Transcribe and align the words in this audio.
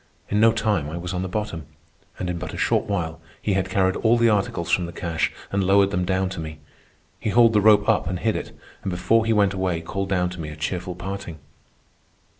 In 0.29 0.39
no 0.39 0.51
time 0.51 0.89
I 0.89 0.97
was 0.97 1.13
on 1.13 1.21
the 1.21 1.27
bottom. 1.27 1.67
And 2.17 2.27
in 2.27 2.39
but 2.39 2.55
a 2.55 2.57
short 2.57 2.85
while 2.85 3.21
he 3.39 3.53
had 3.53 3.69
carried 3.69 3.95
all 3.97 4.17
the 4.17 4.29
articles 4.31 4.71
from 4.71 4.87
the 4.87 4.91
cache 4.91 5.31
and 5.51 5.63
lowered 5.63 5.91
them 5.91 6.05
down 6.05 6.27
to 6.29 6.39
me. 6.39 6.57
He 7.19 7.29
hauled 7.29 7.53
the 7.53 7.61
rope 7.61 7.87
up 7.87 8.07
and 8.07 8.17
hid 8.17 8.35
it, 8.35 8.51
and 8.81 8.89
before 8.89 9.27
he 9.27 9.31
went 9.33 9.53
away 9.53 9.79
called 9.81 10.09
down 10.09 10.31
to 10.31 10.41
me 10.41 10.49
a 10.49 10.55
cheerful 10.55 10.95
parting. 10.95 11.37